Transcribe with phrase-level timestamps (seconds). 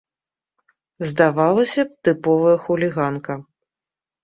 [1.09, 3.33] Здавалася б, тыповая хуліганка.